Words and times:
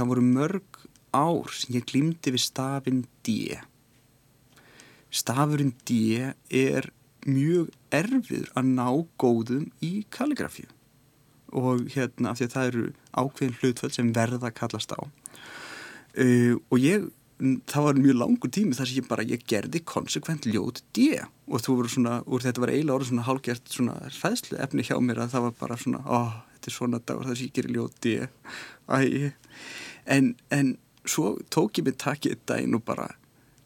það 0.00 0.10
voru 0.12 0.24
mörg 0.26 0.80
ár 1.16 1.52
sem 1.54 1.76
ég 1.76 1.86
glýmdi 1.90 2.34
við 2.34 2.44
stafinn 2.46 3.04
D. 3.26 3.58
Stafurinn 5.10 5.74
D 5.88 6.32
er 6.48 6.90
mjög 7.26 7.70
erfiður 7.92 8.50
að 8.56 8.74
ná 8.74 8.88
góðum 9.20 9.70
í 9.84 10.04
kalligrafíu. 10.14 10.68
Og 11.50 11.88
hérna 11.90 12.30
af 12.30 12.38
því 12.38 12.46
að 12.46 12.52
það 12.54 12.68
eru 12.70 12.84
ákveðin 13.10 13.56
hlutföld 13.60 13.96
sem 13.96 14.12
verða 14.14 14.48
að 14.48 14.58
kallast 14.60 14.94
á. 14.94 15.00
Uh, 16.18 16.58
og 16.70 16.78
ég 16.82 17.10
það 17.40 17.86
var 17.86 17.98
mjög 18.00 18.16
langur 18.20 18.52
tími 18.52 18.76
þar 18.76 18.88
sem 18.88 19.00
ég 19.00 19.08
bara 19.08 19.24
ég 19.26 19.44
gerði 19.48 19.80
konsekvent 19.88 20.46
ljót 20.50 20.82
D. 20.96 21.18
Og 21.50 21.64
svona, 21.64 22.20
og 22.26 22.44
þetta 22.44 22.62
var 22.62 22.72
eiginlega 22.72 22.98
orðið 22.98 23.10
svona 23.10 23.26
hálgjert 23.26 23.72
svona 23.72 23.96
fæðslu 24.14 24.58
efni 24.60 24.84
hjá 24.86 24.96
mér 25.02 25.24
að 25.24 25.34
það 25.34 25.46
var 25.48 25.54
bara 25.60 25.78
svona, 25.80 26.02
ó, 26.04 26.20
þetta 26.54 26.70
er 26.70 26.76
svona 26.76 27.00
dagur 27.00 27.28
þar 27.28 27.38
sem 27.40 27.48
ég 27.48 27.56
gerir 27.56 27.76
ljót 27.76 27.96
D. 28.04 28.16
Æ, 28.90 29.32
en, 30.06 30.34
en 30.50 30.76
svo 31.08 31.38
tók 31.52 31.80
ég 31.80 31.88
mig 31.88 31.98
þetta 32.00 32.60
inn 32.62 32.76
og 32.78 32.84
bara 32.88 33.08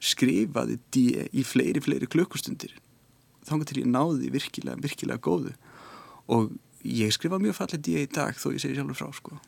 skrifaði 0.05 0.79
D 0.93 1.05
í 1.33 1.45
fleiri, 1.47 1.81
fleiri 1.81 2.09
klukkustundir. 2.11 2.75
Þá 3.45 3.57
til 3.69 3.83
ég 3.83 3.91
náði 3.91 4.31
virkilega, 4.33 4.81
virkilega 4.81 5.21
góðu. 5.25 5.55
Og 6.33 6.55
ég 6.85 7.13
skrifa 7.13 7.41
mjög 7.41 7.59
fallið 7.61 7.85
D 7.85 7.99
í 8.03 8.09
dag 8.13 8.37
þó 8.37 8.51
ég 8.53 8.65
segi 8.65 8.79
sjálfur 8.79 9.01
frá 9.01 9.13
sko 9.17 9.41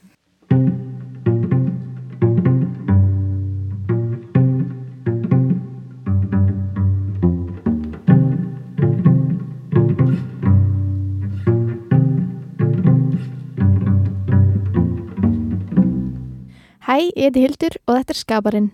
ég 17.26 17.32
heiti 17.32 17.42
Hildur 17.42 17.76
og 17.86 17.96
þetta 17.96 18.14
er 18.14 18.20
Skaparinn. 18.20 18.68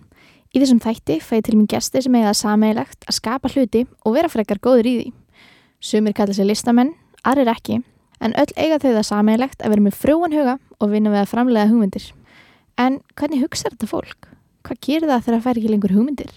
Í 0.53 0.61
þessum 0.61 0.81
þætti 0.83 1.17
fæði 1.25 1.45
til 1.47 1.55
mér 1.57 1.69
gesti 1.73 2.01
sem 2.05 2.15
eiga 2.15 2.29
það 2.29 2.39
sameigilegt 2.43 3.07
að 3.09 3.15
skapa 3.17 3.49
hluti 3.49 3.81
og 4.05 4.13
vera 4.13 4.29
frekar 4.29 4.61
góður 4.61 4.89
í 4.89 4.93
því. 4.99 5.07
Sumir 5.81 6.13
kalla 6.13 6.35
sér 6.37 6.45
listamenn, 6.45 6.93
aðrir 7.25 7.49
ekki, 7.49 7.79
en 8.21 8.35
öll 8.37 8.53
eiga 8.53 8.77
þau 8.77 8.91
það 8.91 9.07
sameigilegt 9.09 9.65
að 9.65 9.73
vera 9.73 9.85
með 9.87 9.97
frúan 9.97 10.37
huga 10.37 10.59
og 10.77 10.93
vinna 10.93 11.13
við 11.13 11.23
að 11.23 11.31
framlega 11.33 11.71
hugmyndir. 11.71 12.05
En 12.77 13.01
hvernig 13.17 13.41
hugsaður 13.41 13.75
þetta 13.75 13.89
fólk? 13.89 14.29
Hvað 14.63 14.81
gerir 14.85 15.09
það 15.09 15.25
þegar 15.25 15.37
það 15.39 15.45
fær 15.47 15.59
ekki 15.59 15.73
lengur 15.73 15.97
hugmyndir? 15.97 16.31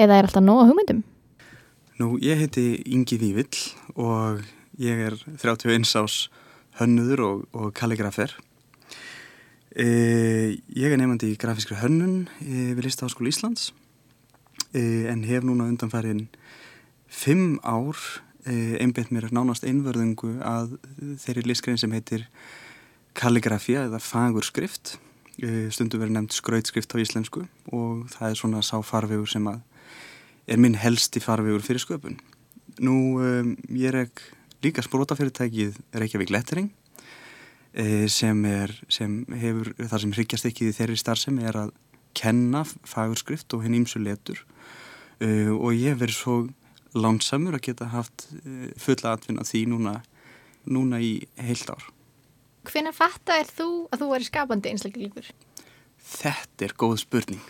Eða 0.00 0.16
er 0.16 0.28
alltaf 0.28 0.44
nóga 0.44 0.66
hugmyndum? 0.70 1.04
Nú, 2.00 2.14
ég 2.24 2.40
heiti 2.40 2.66
Ingi 2.88 3.18
Vívill 3.20 3.62
og 3.98 4.44
ég 4.80 5.00
er 5.10 5.16
31 5.42 5.84
ás 5.98 6.28
hönnuður 6.80 7.24
og, 7.26 7.40
og 7.52 7.72
kalligrafer. 7.76 8.32
E, 9.78 10.58
ég 10.74 10.90
er 10.90 10.98
nefandi 10.98 11.28
í 11.30 11.38
grafískri 11.38 11.76
hönnun 11.78 12.24
e, 12.42 12.72
við 12.74 12.88
Listaháskólu 12.88 13.30
Íslands. 13.30 13.68
E, 14.74 15.06
en 15.06 15.22
hef 15.22 15.44
núna 15.46 15.68
undanfærin 15.70 16.26
fimm 17.06 17.60
ár 17.62 17.98
einbeitt 18.48 19.10
mér 19.12 19.26
nánast 19.34 19.66
einverðungu 19.68 20.38
að 20.40 20.78
þeirri 21.20 21.42
listgrein 21.44 21.76
sem 21.76 21.92
heitir 21.92 22.22
kalligrafía 23.18 23.82
eða 23.90 24.00
fagurskrift. 24.00 24.94
Stundum 25.36 26.00
verið 26.00 26.14
nefnd 26.14 26.32
skrautskrift 26.32 26.94
á 26.96 27.02
íslensku 27.02 27.42
og 27.76 28.06
það 28.14 28.30
er 28.30 28.40
svona 28.40 28.62
sáfarvegur 28.64 29.28
sem 29.28 29.44
að 29.52 29.60
er 30.48 30.62
minn 30.64 30.78
helsti 30.80 31.20
farvegur 31.20 31.62
fyrir 31.66 31.84
sköpun. 31.84 32.16
Nú 32.80 32.96
um, 33.20 33.52
ég 33.68 33.92
er 33.92 34.00
ekki 34.06 34.32
líka 34.64 34.82
sprótafyrirtækið 34.86 35.76
Reykjavík 36.00 36.32
Lettering 36.32 36.72
sem, 38.10 38.38
er, 38.48 38.72
sem 38.90 39.20
hefur 39.38 39.68
það 39.78 40.00
sem 40.02 40.14
hryggjast 40.16 40.46
ekki 40.48 40.72
þeirri 40.74 40.96
starfsem 40.98 41.36
er 41.38 41.58
að 41.60 41.68
kenna 42.18 42.64
fagurskrift 42.66 43.54
og 43.54 43.64
henni 43.64 43.82
ímsu 43.82 44.00
letur 44.02 44.40
uh, 45.22 45.52
og 45.54 45.74
ég 45.76 45.92
hef 45.92 46.00
verið 46.02 46.16
svo 46.16 46.38
lánsamur 46.98 47.58
að 47.58 47.66
geta 47.68 47.90
haft 47.92 48.28
uh, 48.40 48.70
fulla 48.80 49.14
atvinna 49.14 49.46
því 49.46 49.64
núna, 49.74 49.98
núna 50.66 51.00
í 51.04 51.12
heilt 51.38 51.68
ár. 51.70 51.84
Hvenna 52.68 52.92
fatta 52.92 53.38
er 53.40 53.48
þú 53.48 53.68
að 53.92 54.02
þú 54.02 54.10
væri 54.12 54.28
skapandi 54.28 54.72
einstakleikur? 54.72 55.30
Þetta 56.08 56.66
er 56.66 56.74
góð 56.80 56.98
spurning. 57.04 57.44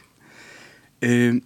Um, 1.04 1.40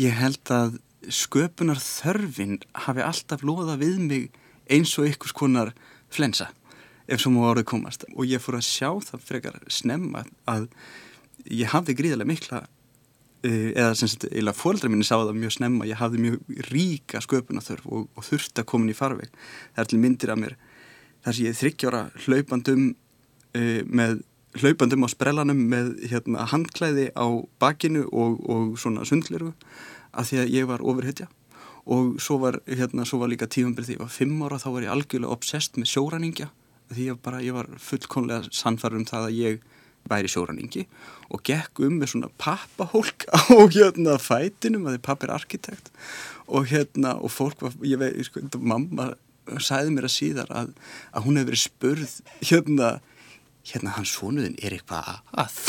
ég 0.00 0.16
held 0.16 0.54
að 0.54 0.78
sköpunar 1.10 1.80
þörfin 1.80 2.60
hafi 2.86 3.04
alltaf 3.04 3.44
loða 3.44 3.78
við 3.80 4.00
mig 4.04 4.26
eins 4.70 4.92
og 5.00 5.08
einhvers 5.08 5.34
konar 5.36 5.72
flensa 6.12 6.50
ef 7.10 7.22
svo 7.22 7.32
mú 7.34 7.46
árið 7.48 7.68
komast. 7.72 8.06
Og 8.16 8.28
ég 8.28 8.42
fór 8.42 8.58
að 8.58 8.68
sjá 8.68 8.90
það 9.06 9.24
frekar 9.26 9.58
snemma 9.70 10.24
að 10.50 10.68
ég 11.50 11.72
hafði 11.72 11.96
gríðarlega 11.98 12.30
mikla 12.30 12.62
uh, 12.64 13.68
eða 13.74 13.92
sem 13.98 14.10
sagt, 14.12 14.28
eila 14.30 14.54
fóldra 14.56 14.90
minni 14.92 15.06
sá 15.06 15.16
það 15.16 15.36
mjög 15.40 15.56
snemma, 15.56 15.88
ég 15.88 16.00
hafði 16.00 16.24
mjög 16.26 16.64
ríka 16.70 17.22
sköpunarþörf 17.24 17.86
og, 17.88 18.08
og 18.14 18.26
þurfti 18.26 18.62
að 18.62 18.70
koma 18.72 18.92
í 18.92 18.96
farveg. 18.96 19.30
Það 19.74 19.84
er 19.84 19.92
til 19.92 20.02
myndir 20.02 20.34
af 20.34 20.42
mér 20.42 20.58
þar 21.24 21.36
sem 21.36 21.46
ég 21.46 21.54
er 21.54 21.60
þryggjára 21.60 22.02
hlaupandum 22.26 22.86
uh, 22.90 23.80
með 23.86 24.20
hlaupandum 24.58 25.06
á 25.06 25.08
sprellanum 25.10 25.60
með 25.70 25.92
hérna, 26.10 26.46
handklæði 26.50 27.10
á 27.14 27.26
bakinu 27.62 28.06
og, 28.10 28.40
og 28.50 28.72
svona 28.82 29.06
sundleru 29.06 29.52
að 30.10 30.30
því 30.30 30.40
að 30.42 30.56
ég 30.56 30.66
var 30.70 30.82
ofurhytja 30.82 31.28
og 31.90 32.18
svo 32.22 32.38
var, 32.42 32.58
hérna, 32.66 33.06
svo 33.08 33.20
var 33.22 33.30
líka 33.30 33.48
tífambil 33.50 33.86
því 33.86 33.94
að 33.94 33.96
ég 33.96 34.02
var 34.02 34.14
fimm 34.14 34.42
ára 34.42 34.58
þá 34.60 34.68
var 34.74 34.86
ég 34.86 34.94
algjörlega 34.94 35.36
obsessed 35.36 35.78
með 35.78 35.92
sjóræningja 35.92 36.50
því 36.94 37.06
að 37.12 37.20
bara 37.24 37.42
ég 37.44 37.56
var 37.56 37.68
fullkonlega 37.82 38.50
sannfæður 38.54 39.00
um 39.00 39.06
það 39.08 39.28
að 39.28 39.38
ég 39.38 39.64
væri 40.10 40.30
sjóraningi 40.32 40.86
og 41.30 41.42
gekk 41.46 41.82
um 41.84 41.98
með 42.00 42.14
svona 42.14 42.30
pappahólk 42.40 43.26
á 43.30 43.38
hérna 43.70 44.16
fætinum 44.22 44.88
að 44.88 44.96
því 44.96 45.02
papp 45.06 45.26
er 45.26 45.34
arkitekt 45.34 45.90
og 46.50 46.70
hérna 46.70 47.16
og 47.20 47.32
fólk 47.32 47.62
var, 47.62 47.76
ég 47.86 48.00
veit, 48.00 48.18
sko, 48.26 48.42
mamma 48.58 49.12
sæði 49.60 49.94
mér 49.94 50.08
að 50.08 50.16
síðar 50.16 50.52
að, 50.54 50.72
að 51.12 51.26
hún 51.26 51.40
hefði 51.40 51.50
verið 51.50 51.64
spurð 51.64 52.14
hérna, 52.40 52.92
hérna 53.70 53.96
hans 53.96 54.14
svonuðin 54.16 54.58
er 54.62 54.78
eitthvað 54.78 55.20
að. 55.44 55.60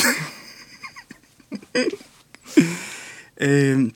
Um, 3.42 3.88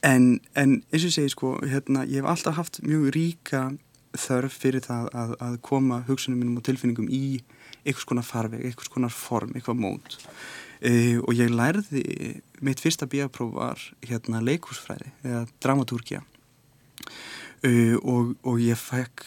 en, 0.00 0.38
en 0.56 0.70
eins 0.94 1.04
og 1.04 1.10
segi 1.12 1.28
sko, 1.34 1.50
hérna, 1.60 2.06
ég 2.08 2.22
hef 2.22 2.28
alltaf 2.30 2.56
haft 2.56 2.78
mjög 2.86 3.10
ríka 3.12 3.66
þörf 4.16 4.54
fyrir 4.62 4.84
það 4.84 5.10
að, 5.12 5.34
að 5.44 5.58
koma 5.68 6.02
hugsunum 6.08 6.40
mínum 6.40 6.60
og 6.60 6.66
tilfinningum 6.68 7.10
í 7.10 7.40
einhvers 7.84 8.06
konar 8.08 8.26
farveg, 8.26 8.64
einhvers 8.64 8.90
konar 8.92 9.14
form, 9.14 9.54
eitthvað 9.54 9.82
mót. 9.82 10.18
Uh, 10.78 11.18
og 11.26 11.34
ég 11.34 11.50
lærði, 11.50 12.02
mitt 12.62 12.78
fyrsta 12.78 13.08
bíapróf 13.10 13.50
var 13.56 13.80
hérna 14.06 14.38
leikúsfræði 14.46 15.10
eða 15.26 15.40
dramatúrkja 15.58 16.20
uh, 17.66 17.96
og, 17.98 18.36
og 18.46 18.60
ég 18.62 18.78
fekk 18.78 19.24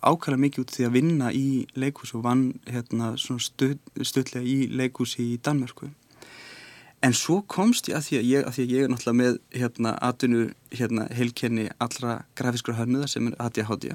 ákvæmlega 0.00 0.40
mikið 0.46 0.64
út 0.64 0.72
því 0.72 0.88
að 0.88 0.96
vinna 0.96 1.28
í 1.36 1.50
leikús 1.76 2.14
og 2.16 2.24
vann 2.24 2.46
hérna 2.64 3.12
stuð, 3.20 3.76
stuðlega 4.00 4.40
í 4.40 4.56
leikúsi 4.72 5.34
í 5.34 5.36
Danmörku. 5.36 5.90
En 7.04 7.12
svo 7.12 7.42
komst 7.44 7.90
ég 7.90 7.98
að 7.98 8.06
því 8.06 8.16
að 8.16 8.28
ég, 8.30 8.46
að 8.48 8.56
því 8.56 8.64
að 8.64 8.72
ég 8.72 8.86
er 8.86 8.92
náttúrulega 8.94 9.20
með 9.20 9.38
hérna 9.60 9.94
atvinnu 10.08 10.44
hérna 10.72 11.08
heilkenni 11.12 11.68
allra 11.76 12.22
grafískra 12.40 12.78
hönnuða 12.80 13.12
sem 13.12 13.28
er 13.28 13.36
ADHD 13.36 13.90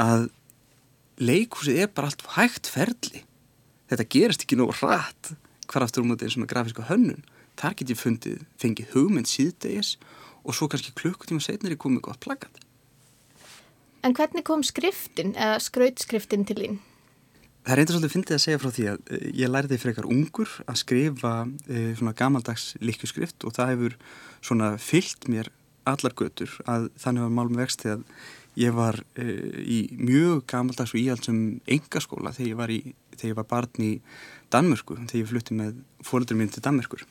að 0.00 0.28
leikhúsið 1.18 1.82
er 1.84 1.90
bara 1.94 2.12
allt 2.12 2.24
hægt 2.36 2.70
ferli. 2.70 3.24
Þetta 3.90 4.08
gerist 4.14 4.44
ekki 4.44 4.58
nógu 4.60 4.76
hratt 4.80 5.34
hvar 5.68 5.84
aftur 5.84 6.04
um 6.04 6.14
þetta 6.14 6.28
eins 6.28 6.38
og 6.38 6.44
með 6.44 6.52
grafíska 6.52 6.88
hönnun. 6.88 7.26
Þar 7.58 7.74
get 7.80 7.92
ég 7.92 7.98
fundið, 7.98 8.46
fengið 8.60 8.94
hugmynd 8.94 9.28
síðdegis 9.28 9.96
og 10.44 10.54
svo 10.54 10.70
kannski 10.70 10.94
klukkutíma 10.96 11.42
setnir 11.42 11.74
er 11.74 11.80
komið 11.80 12.06
gott 12.06 12.22
plaggat 12.22 12.62
En 14.06 14.14
hvernig 14.14 14.44
kom 14.46 14.62
skriftin 14.62 15.34
eða 15.34 15.58
skrautskriftin 15.62 16.46
til 16.46 16.58
þín? 16.60 16.78
Það 17.66 17.72
er 17.72 17.80
eitthvað 17.82 17.96
svolítið 17.96 18.14
fyndið 18.14 18.36
að 18.36 18.42
segja 18.44 18.60
frá 18.62 18.70
því 18.72 18.84
að 18.88 19.08
ég 19.36 19.50
læriði 19.50 19.78
frekar 19.82 20.08
ungur 20.08 20.52
að 20.64 20.78
skrifa 20.80 21.32
e, 21.66 21.80
svona 21.98 22.14
gamaldags 22.16 22.68
líkjuskrift 22.80 23.44
og 23.44 23.56
það 23.58 23.72
hefur 23.72 23.96
svona 24.38 24.70
fyllt 24.80 25.28
mér 25.28 25.50
allar 25.88 26.14
götur 26.16 26.54
að 26.70 26.88
þannig 27.02 27.26
var 27.26 27.34
málum 27.34 27.58
vext 27.58 27.84
þegar 27.84 28.06
ég 28.58 28.74
var 28.74 28.98
e, 29.14 29.24
í 29.62 29.78
mjög 29.94 30.42
gamaldags 30.50 30.94
og 30.94 31.00
íhaldsum 31.00 31.40
engaskóla 31.70 32.34
þegar 32.34 32.50
ég 32.50 32.58
var, 32.58 32.72
í, 32.74 32.94
þegar 33.14 33.30
ég 33.30 33.38
var 33.38 33.48
barn 33.52 33.86
í 33.86 33.92
Danmörku, 34.52 34.96
þegar 35.04 35.22
ég 35.22 35.30
flutti 35.30 35.56
með 35.58 35.80
fólður 36.06 36.40
mín 36.40 36.52
til 36.52 36.64
Danmörkur 36.64 37.04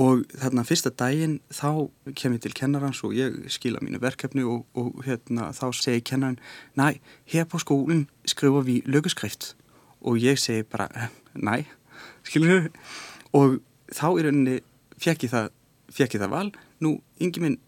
og 0.00 0.22
þarna 0.38 0.64
fyrsta 0.64 0.92
daginn 0.94 1.38
þá 1.52 1.88
kem 2.16 2.36
ég 2.36 2.44
til 2.44 2.54
kennarans 2.56 3.02
og 3.06 3.14
ég 3.16 3.36
skila 3.52 3.82
mínu 3.82 4.00
verkefni 4.02 4.44
og, 4.46 4.66
og 4.78 5.02
hérna, 5.06 5.50
þá 5.56 5.66
segi 5.76 6.04
kennaran, 6.12 6.38
næ, 6.78 7.00
hér 7.32 7.48
på 7.50 7.60
skólen 7.62 8.06
skrifa 8.28 8.62
við 8.66 8.86
löguskrift 8.90 9.54
og 10.00 10.20
ég 10.22 10.38
segi 10.40 10.64
bara, 10.68 10.88
næ 11.34 11.64
skilur 12.28 12.68
þú 12.68 13.40
og 13.40 13.58
þá 13.90 14.06
í 14.10 14.26
rauninni 14.26 14.60
fekk 15.00 15.26
ég 15.26 15.34
það 15.34 15.50
fekk 15.90 16.16
ég 16.16 16.22
það 16.22 16.34
val, 16.36 16.48
nú, 16.84 16.94
yngi 17.18 17.42
minn 17.42 17.58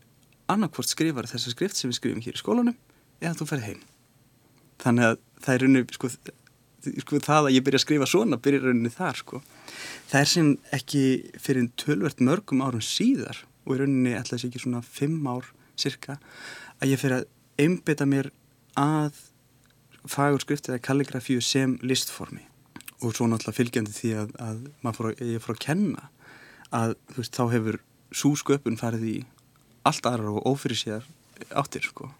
annarkvort 0.52 0.90
skrifar 0.90 1.28
þessa 1.30 1.54
skrift 1.54 1.78
sem 1.78 1.90
við 1.90 1.98
skrifum 1.98 2.22
hér 2.24 2.38
í 2.38 2.42
skólanum 2.42 2.78
eða 3.22 3.34
þú 3.38 3.48
ferði 3.50 3.72
heim 3.72 3.82
þannig 4.82 5.08
að 5.08 5.18
það 5.42 5.54
er 5.54 5.64
rauninni, 5.64 5.96
sko 5.96 6.10
sko, 7.02 7.20
það 7.22 7.48
að 7.48 7.56
ég 7.56 7.64
byrja 7.66 7.80
að 7.80 7.84
skrifa 7.84 8.08
svona 8.10 8.38
byrja 8.42 8.62
rauninni 8.64 8.92
þar 8.92 9.18
sko. 9.20 9.42
það 10.10 10.20
er 10.20 10.30
sem 10.32 10.52
ekki 10.74 11.02
fyrir 11.42 11.68
tölvert 11.78 12.22
mörgum 12.24 12.62
árum 12.64 12.84
síðar 12.84 13.44
og 13.66 13.76
í 13.76 13.82
rauninni 13.82 14.14
ætla 14.18 14.36
þess 14.36 14.48
ekki 14.48 14.62
svona 14.64 14.82
fimm 14.86 15.26
ár 15.30 15.52
cirka 15.78 16.18
að 16.80 16.94
ég 16.94 17.02
fyrir 17.02 17.20
að 17.20 17.28
einbita 17.62 18.08
mér 18.08 18.32
að 18.78 19.20
fagurskrifti 20.10 20.72
eða 20.72 20.82
kalligrafíu 20.82 21.42
sem 21.44 21.76
listformi 21.86 22.42
og 23.02 23.14
svo 23.14 23.28
náttúrulega 23.30 23.58
fylgjandi 23.58 23.94
því 23.94 24.12
að, 24.18 24.34
að 24.42 24.96
fór, 24.96 25.12
ég 25.20 25.42
fór 25.42 25.56
að 25.56 25.64
kenna 25.66 26.08
að 26.74 26.96
veist, 27.16 27.36
þá 27.36 27.44
hefur 27.52 27.78
súsköpun 28.14 28.78
farið 28.80 29.06
í 29.06 29.16
allt 29.88 30.08
aðra 30.08 30.32
og 30.36 30.46
ófyrir 30.52 30.78
sér 30.78 31.06
áttir 31.58 31.84
sko. 31.86 32.10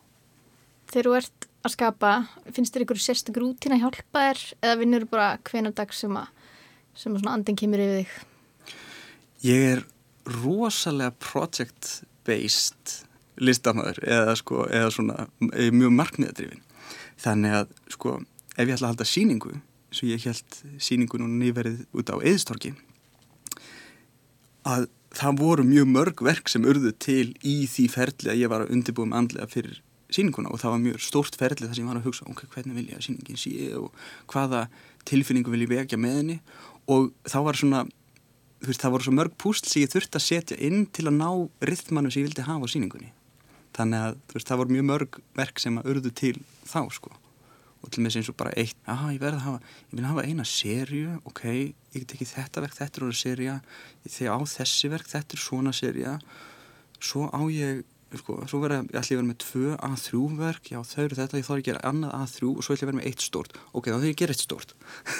Þegar 0.92 1.08
þú 1.08 1.16
ert 1.20 1.48
að 1.62 1.74
skapa, 1.76 2.12
finnst 2.50 2.74
þér 2.74 2.86
ykkur 2.86 3.00
sérstak 3.00 3.38
rútín 3.38 3.76
að 3.76 3.84
hjálpa 3.84 4.26
þér 4.26 4.42
eða 4.58 4.78
vinnur 4.80 5.06
bara 5.10 5.28
hvena 5.46 5.72
dag 5.74 5.94
sem 5.94 6.16
að, 6.18 6.28
sem 6.98 7.14
að 7.16 7.30
andin 7.30 7.58
kemur 7.58 7.82
yfir 7.84 8.02
þig? 8.02 8.74
Ég 9.46 9.68
er 9.76 9.84
rosalega 10.42 11.14
project 11.22 12.02
based 12.26 12.98
listamæður 13.42 14.02
eða, 14.04 14.36
sko, 14.38 14.66
eða 14.68 14.90
svona 14.94 15.26
mjög 15.40 15.94
markmiðadrifin 15.96 16.62
þannig 17.22 17.56
að 17.62 17.74
sko 17.94 18.16
ef 18.20 18.66
ég 18.66 18.74
ætla 18.74 18.88
að 18.88 18.92
halda 18.92 19.08
síningu 19.08 19.52
og 19.56 20.02
ég 20.08 20.26
held 20.26 20.58
síningu 20.82 21.20
nú 21.20 21.28
nýverið 21.30 21.84
út 21.96 22.12
á 22.12 22.16
eðstorki 22.20 22.74
að 24.68 24.88
það 25.16 25.40
voru 25.40 25.64
mjög 25.68 25.88
mörg 25.92 26.22
verk 26.24 26.50
sem 26.50 26.66
urðu 26.68 26.92
til 27.02 27.32
í 27.44 27.62
því 27.70 27.88
ferli 27.92 28.32
að 28.32 28.42
ég 28.42 28.52
var 28.52 28.64
að 28.64 28.74
undirbúa 28.76 29.10
með 29.10 29.20
andlega 29.20 29.50
fyrir 29.52 29.80
síninguna 30.12 30.52
og 30.52 30.60
það 30.60 30.74
var 30.74 30.82
mjög 30.82 31.02
stórt 31.04 31.38
ferli 31.40 31.66
þar 31.66 31.76
sem 31.76 31.84
ég 31.84 31.90
var 31.90 32.00
að 32.00 32.06
hugsa 32.08 32.28
ok, 32.28 32.44
hvernig 32.52 32.78
vil 32.78 32.86
ég 32.90 32.98
að 32.98 33.06
síningin 33.06 33.40
sé 33.40 33.72
og 33.78 33.90
hvaða 34.32 34.66
tilfinningu 35.08 35.52
vil 35.52 35.64
ég 35.64 35.72
vekja 35.72 35.98
með 36.00 36.18
henni? 36.20 36.38
Og 36.92 37.10
þá 37.28 37.38
var 37.46 37.58
svona 37.58 37.82
veist, 38.62 38.82
það 38.82 38.94
voru 38.94 39.06
svo 39.06 39.16
mörg 39.16 39.34
púsl 39.40 39.66
sem 39.68 39.84
ég 39.84 39.92
þurfti 39.92 40.18
að 40.18 40.26
setja 40.26 40.60
inn 40.68 40.86
til 40.94 41.08
að 41.08 41.18
ná 41.18 41.28
rithmanu 41.68 42.12
sem 42.12 42.22
ég 42.22 42.30
vildi 42.30 42.46
hafa 42.46 42.68
á 42.68 42.72
síningunni 42.72 43.12
þannig 43.76 44.06
að 44.06 44.20
veist, 44.34 44.48
það 44.48 44.62
voru 44.62 44.76
mjög 44.76 44.88
mörg 44.92 45.20
verk 45.38 45.62
sem 45.62 45.80
að 45.80 45.92
urðu 45.94 46.14
til 46.22 46.36
þá 46.68 46.80
sko 46.92 47.16
og 47.82 47.90
til 47.90 48.02
með 48.04 48.16
þess 48.16 48.32
að 48.32 48.38
bara 48.38 48.54
eitt, 48.58 48.76
já 48.86 48.96
ég 49.10 49.22
verði 49.22 49.38
að 49.40 49.46
hafa 49.46 49.70
ég 49.90 49.94
vil 49.98 50.08
hafa 50.08 50.26
eina 50.26 50.44
sériu, 50.46 51.14
ok 51.28 51.44
ég 51.52 51.96
get 51.96 52.14
ekki 52.16 52.28
þetta 52.30 52.62
verk, 52.64 52.76
þetta 52.78 53.00
er 53.00 53.06
orðið 53.08 53.20
séria 53.20 53.56
þegar 54.06 54.36
á 54.38 54.40
þessi 54.52 54.92
verk, 54.92 55.08
þetta 55.10 55.36
er 55.36 55.42
svona 55.42 55.74
séria 55.76 56.12
svo 57.02 57.26
á 57.34 57.42
ég 57.50 57.82
sko, 58.20 58.36
svo 58.50 58.60
verði 58.62 58.82
ég 58.92 59.00
allir 59.00 59.18
verið 59.18 59.28
með 59.30 59.40
tvö 59.42 59.74
A3 59.88 60.22
verk, 60.38 60.70
já 60.70 60.78
þau 60.86 61.02
eru 61.04 61.18
þetta, 61.18 61.40
ég 61.40 61.48
þarf 61.48 61.58
að 61.58 61.66
gera 61.68 61.84
annað 61.90 62.14
A3 62.20 62.50
og 62.52 62.62
svo 62.62 62.76
ætlum 62.76 62.82
ég 62.82 62.92
verið 62.92 63.00
með 63.00 63.10
eitt 63.10 63.26
stort 63.26 63.58
ok, 63.72 63.88
þá 63.88 63.98
þau 63.98 64.08
ég 64.08 64.20
gera 64.20 64.36
eitt 64.36 64.44
stort 64.44 64.74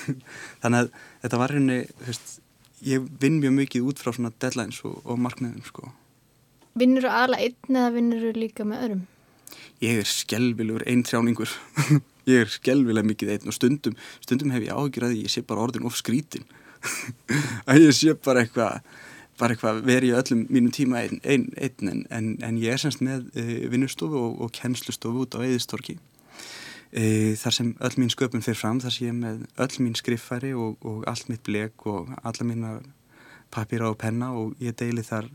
þannig 0.63 0.79
að 0.79 0.93
þetta 1.25 1.43
var 1.43 1.57
henni, 1.57 1.79
ég 2.87 3.11
vinn 3.23 3.41
mjög 3.43 3.57
mikið 3.59 3.89
út 3.91 4.03
frá 4.03 4.13
svona 4.13 4.33
deadlines 4.43 4.83
og, 4.87 5.01
og 5.07 5.19
markmiðum 5.23 5.67
sko. 5.67 5.91
Vinnur 6.79 7.05
þú 7.07 7.13
aðla 7.13 7.41
einn 7.45 7.77
eða 7.77 7.91
vinnur 7.97 8.23
þú 8.25 8.33
líka 8.39 8.67
með 8.67 8.87
öðrum? 8.87 9.03
Ég 9.83 10.01
er 10.01 10.09
skelvilegur 10.09 10.87
einn 10.89 11.05
trjáningur 11.07 11.53
ég 12.29 12.45
er 12.45 12.53
skelvilega 12.53 13.09
mikið 13.09 13.35
einn 13.37 13.51
og 13.51 13.57
stundum 13.57 13.97
stundum 14.23 14.53
hef 14.55 14.67
ég 14.67 14.77
áhyggjur 14.77 15.09
að 15.09 15.17
ég 15.21 15.33
sé 15.33 15.43
bara 15.47 15.65
orðin 15.67 15.89
of 15.89 15.97
skrítin 15.99 16.47
að 17.71 17.87
ég 17.87 17.97
sé 17.97 18.15
bara 18.15 18.45
eitthvað 18.45 18.83
bara 19.41 19.55
eitthvað 19.55 19.83
verið 19.87 20.13
í 20.13 20.17
öllum 20.19 20.43
mínum 20.53 20.73
tíma 20.75 21.03
einn 21.03 21.21
ein, 21.25 21.49
ein, 21.57 21.77
en, 21.89 22.03
en, 22.11 22.31
en 22.47 22.59
ég 22.61 22.75
er 22.75 22.83
semst 22.83 23.03
með 23.03 23.29
e, 23.35 23.67
vinnustofu 23.73 24.19
og, 24.19 24.41
og 24.45 24.53
kennslustofu 24.55 25.25
út 25.25 25.37
á 25.39 25.43
eðistorki 25.43 25.97
e, 26.93 27.35
þar 27.41 27.57
sem 27.57 27.73
öll 27.81 27.97
mín 27.99 28.13
sköpun 28.13 28.45
fyrir 28.45 28.61
fram 28.61 28.83
þar 28.83 28.95
sem 28.95 29.09
ég 29.09 29.15
er 29.15 29.21
með 29.23 29.47
öll 29.65 29.87
mín 29.87 29.97
skriffæri 29.99 30.53
og, 30.55 30.77
og 30.87 31.07
allt 31.11 31.33
mitt 31.33 31.43
blek 31.49 31.87
og 31.91 32.13
alla 32.23 32.47
mína 32.47 32.77
papíra 33.53 33.91
og 33.91 33.99
penna 34.01 34.31
og 34.37 34.55
ég 34.63 34.77
deili 34.79 35.05
þar 35.07 35.31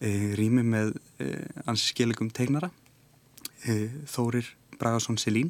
e, 0.00 0.10
rými 0.40 0.64
með 0.66 0.96
ansi 1.66 1.92
skillegum 1.92 2.32
tegnara 2.34 2.72
Þórir 3.66 4.46
Bragarsson 4.78 5.16
Selín 5.18 5.48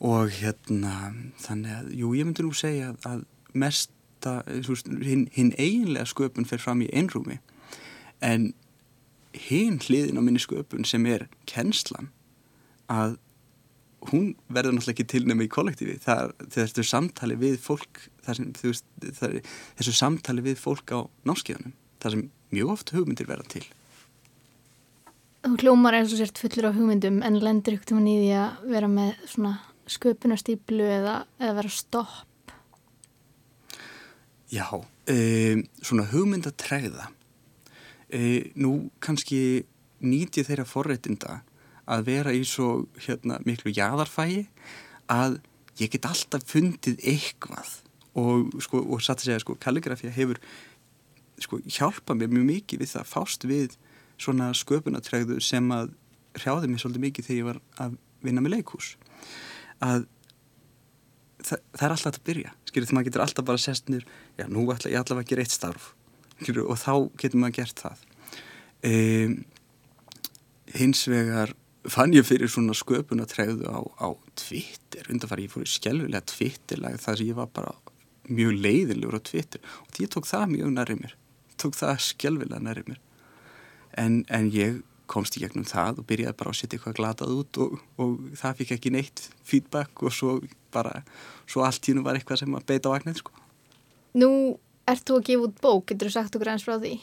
og 0.00 0.32
hérna 0.34 1.12
þannig 1.42 1.76
að, 1.78 1.90
jú, 2.00 2.12
ég 2.18 2.28
myndi 2.28 2.46
nú 2.46 2.54
segja 2.56 2.92
að 3.06 3.24
mesta, 3.54 4.40
hinn 4.48 5.28
hin 5.34 5.52
eiginlega 5.58 6.08
sköpun 6.08 6.48
fer 6.48 6.62
fram 6.62 6.82
í 6.82 6.90
einrúmi. 6.96 7.38
En 8.24 8.52
hinn 9.34 9.78
hliðin 9.82 10.18
á 10.18 10.22
minni 10.24 10.42
sköpun 10.42 10.86
sem 10.88 11.06
er 11.10 11.28
kennslan 11.50 12.10
að 12.90 13.18
hún 14.10 14.34
verður 14.52 14.76
náttúrulega 14.76 14.94
ekki 14.94 15.06
tilnæmi 15.14 15.46
í 15.46 15.52
kollektífi. 15.52 15.96
Það 16.04 16.34
er 16.44 16.50
þessu 16.56 16.84
samtali 16.88 17.38
við 17.40 17.56
fólk 17.62 18.02
sem, 18.26 18.52
veist, 18.60 18.84
er, 19.24 19.40
þessu 19.78 19.94
samtali 19.96 20.44
við 20.44 20.60
fólk 20.60 20.92
á 20.92 21.08
náskíðanum 21.28 21.72
það 22.04 22.14
sem 22.14 22.26
mjög 22.54 22.74
oft 22.74 22.92
hugmyndir 22.94 23.28
verða 23.28 23.48
til. 23.56 23.64
Þú 25.44 25.56
hljómar 25.60 25.96
eins 25.98 26.12
og 26.12 26.20
sért 26.20 26.40
fullur 26.40 26.70
á 26.72 26.76
hugmyndum 26.76 27.20
en 27.24 27.40
lendur 27.40 27.76
ykkur 27.76 27.98
um 27.98 28.04
nýði 28.04 28.32
að 28.40 28.68
vera 28.72 28.88
með 28.88 29.16
svona 29.28 29.56
sköpunastýplu 29.90 30.86
eða, 30.86 31.18
eða 31.40 31.56
vera 31.58 31.72
stopp? 31.72 32.54
Já, 34.52 34.68
e, 35.10 35.64
svona 35.82 36.06
hugmyndatræða. 36.12 37.08
E, 38.08 38.20
nú 38.54 38.90
kannski 39.02 39.64
nýti 40.04 40.44
þeirra 40.46 40.66
forreitinda 40.68 41.40
að 41.90 42.04
vera 42.08 42.32
í 42.32 42.44
svo 42.48 42.84
hérna, 43.06 43.40
miklu 43.44 43.72
jæðarfægi 43.74 44.46
að 45.12 45.40
ég 45.80 45.90
get 45.92 46.06
alltaf 46.08 46.44
fundið 46.48 47.00
eitthvað 47.02 47.80
og, 48.14 48.54
sko, 48.62 48.80
og 48.84 49.02
satt 49.02 49.22
að 49.22 49.30
segja, 49.30 49.42
sko, 49.42 49.56
kalligrafía 49.60 50.12
hefur 50.14 50.38
sko, 51.42 51.58
hjálpað 51.66 52.20
mér 52.20 52.32
mjög 52.32 52.46
mikið 52.52 52.84
við 52.84 52.92
það 52.94 53.10
fást 53.10 53.48
við 53.48 53.76
svona 54.20 54.52
sköpunatræðu 54.54 55.40
sem 55.42 55.66
að 55.74 55.90
hrjáði 56.38 56.70
mér 56.70 56.82
svolítið 56.82 57.06
mikið 57.08 57.28
þegar 57.28 57.40
ég 57.40 57.48
var 57.48 57.60
að 57.82 57.98
vinna 58.24 58.44
með 58.44 58.56
leikús 58.58 58.94
að 59.84 60.06
það, 61.44 61.58
það 61.74 61.86
er 61.86 61.96
alltaf 61.96 62.18
að 62.18 62.24
byrja 62.30 62.54
skilur 62.68 62.88
því 62.88 62.96
maður 62.96 63.08
getur 63.10 63.24
alltaf 63.24 63.48
bara 63.50 63.62
sest 63.62 63.90
nýr 63.92 64.06
já 64.38 64.46
nú 64.50 64.64
ætla 64.72 64.92
ég 64.92 65.00
allavega 65.00 65.26
að 65.26 65.32
gera 65.32 65.44
eitt 65.44 65.54
starf 65.54 65.90
skilur, 66.40 66.70
og 66.70 66.80
þá 66.80 66.94
getur 67.20 67.40
maður 67.42 67.58
gert 67.60 67.84
það. 67.84 68.06
Um, 68.84 69.36
hins 70.74 71.04
vegar 71.08 71.54
fann 71.88 72.14
ég 72.16 72.26
fyrir 72.26 72.50
svona 72.50 72.74
sköpun 72.76 73.22
að 73.22 73.34
trefðu 73.34 73.68
á, 73.68 73.80
á 74.00 74.08
Twitter 74.40 75.10
undanfari 75.12 75.46
ég 75.46 75.52
fór 75.52 75.66
í 75.66 75.70
skjálfilega 75.70 76.24
Twitterlag 76.32 76.96
þar 77.00 77.20
sem 77.20 77.28
ég 77.28 77.38
var 77.38 77.50
bara 77.52 77.74
mjög 78.24 78.56
leiðilegur 78.64 79.20
á 79.20 79.26
Twitter 79.28 79.60
og 79.84 80.00
ég 80.00 80.10
tók 80.12 80.28
það 80.28 80.48
mjög 80.54 80.72
nærið 80.72 81.02
mér 81.02 81.16
tók 81.60 81.76
það 81.78 82.00
skjálfilega 82.08 82.62
nærið 82.62 82.90
mér. 82.92 83.00
En, 84.00 84.22
en 84.32 84.50
ég 84.52 84.80
komst 85.10 85.36
í 85.36 85.42
gegnum 85.44 85.66
það 85.68 86.02
og 86.02 86.08
byrjaði 86.08 86.38
bara 86.40 86.52
að 86.52 86.58
setja 86.60 86.78
eitthvað 86.78 86.98
glatað 86.98 87.32
út 87.36 87.60
og, 87.64 87.78
og 88.00 88.12
það 88.40 88.60
fikk 88.60 88.76
ekki 88.78 88.92
neitt 88.94 89.24
feedback 89.44 90.04
og 90.04 90.14
svo 90.14 90.36
bara 90.74 91.02
svo 91.46 91.64
allt 91.66 91.90
nú 91.94 92.04
var 92.06 92.18
eitthvað 92.18 92.42
sem 92.42 92.54
að 92.56 92.68
beita 92.70 92.90
á 92.90 92.94
vagnir 92.94 93.18
sko. 93.18 93.34
Nú 94.16 94.30
ert 94.88 95.04
þú 95.06 95.18
að 95.18 95.26
gefa 95.28 95.48
út 95.48 95.60
bók, 95.64 95.88
getur 95.90 96.10
þú 96.10 96.14
sagt 96.16 96.36
okkur 96.36 96.52
eins 96.54 96.64
frá 96.66 96.78
því? 96.78 96.96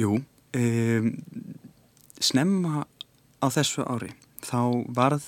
Jú 0.00 0.18
um, 0.56 1.10
snemma 2.20 2.84
á 3.42 3.46
þessu 3.52 3.84
ári 3.86 4.12
þá 4.44 4.60
varð 4.96 5.26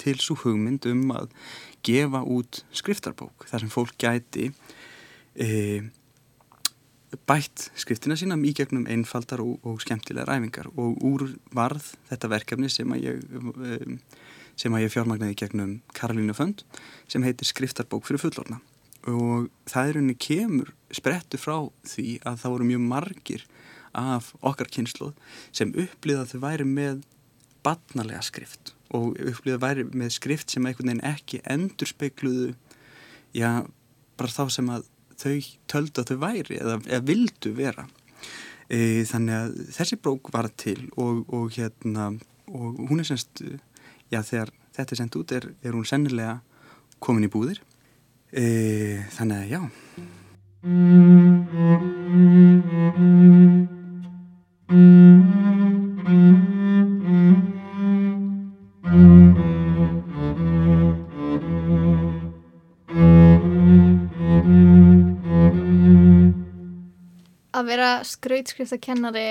til 0.00 0.16
svo 0.20 0.36
hugmynd 0.40 0.86
um 0.90 1.12
að 1.14 1.30
gefa 1.86 2.22
út 2.24 2.62
skriftarbók 2.74 3.46
þar 3.50 3.64
sem 3.64 3.72
fólk 3.72 3.94
gæti 4.00 4.50
um 5.36 5.92
bætt 7.28 7.68
skriftina 7.78 8.16
sína 8.18 8.38
í 8.42 8.52
gegnum 8.56 8.86
einfaldar 8.90 9.42
og, 9.44 9.58
og 9.66 9.82
skemmtilega 9.84 10.26
ræfingar 10.28 10.70
og 10.74 10.96
úr 11.06 11.28
varð 11.54 11.92
þetta 12.10 12.32
verkefni 12.32 12.70
sem 12.72 12.92
að 12.92 13.04
ég, 13.06 13.20
að 14.66 14.80
ég 14.82 14.94
fjármagnaði 14.94 15.38
gegnum 15.38 15.76
Karolínu 15.96 16.34
Fönd 16.36 16.64
sem 17.06 17.24
heitir 17.26 17.48
Skriftarbók 17.48 18.08
fyrir 18.08 18.24
fullorna 18.24 18.60
og 19.06 19.50
það 19.70 19.90
er 19.90 20.00
unni 20.00 20.16
kemur 20.18 20.72
sprettu 20.94 21.38
frá 21.38 21.68
því 21.86 22.18
að 22.26 22.40
það 22.42 22.54
voru 22.54 22.68
mjög 22.70 22.86
margir 22.90 23.44
af 23.96 24.32
okkar 24.44 24.70
kynsluð 24.72 25.14
sem 25.54 25.72
upplýða 25.72 26.24
að 26.24 26.32
þau 26.34 26.42
væri 26.44 26.66
með 26.68 27.04
batnalega 27.66 28.22
skrift. 28.24 28.74
Og 28.94 29.16
upplýða 29.18 29.58
að 29.58 29.64
væri 29.64 29.86
með 29.96 30.12
skrift 30.18 30.52
sem 30.52 30.66
einhvern 30.66 30.92
veginn 30.92 31.06
ekki 31.08 31.40
endur 31.50 31.90
speikluðu 31.90 32.52
já, 33.34 33.64
bara 34.18 34.34
þá 34.34 34.44
sem 34.52 34.70
að 34.72 34.86
þau 35.20 35.36
töldu 35.70 36.02
að 36.02 36.10
þau 36.10 36.18
væri 36.24 36.58
eða, 36.60 36.76
eða 36.86 37.06
vildu 37.08 37.52
vera. 37.56 37.86
E, 38.66 39.04
þannig 39.06 39.34
að 39.36 39.56
þessi 39.76 39.98
brók 40.02 40.32
var 40.34 40.48
til 40.58 40.80
og, 40.98 41.24
og 41.30 41.54
hérna 41.54 42.10
og 42.46 42.78
hún 42.88 43.00
er 43.02 43.08
semst 43.08 43.42
já 44.12 44.20
þegar 44.22 44.52
þetta 44.76 44.92
er 44.92 45.00
sendt 45.00 45.18
út 45.18 45.32
er, 45.34 45.48
er 45.62 45.72
hún 45.74 45.86
sennilega 45.88 46.40
komin 47.02 47.26
í 47.26 47.32
búðir. 47.32 47.62
E, 48.32 48.44
þannig 49.16 49.36
að 49.42 49.50
já. 49.54 49.60
Að 54.66 54.95
vera 67.76 67.90
skrautskriftakennari 68.08 69.26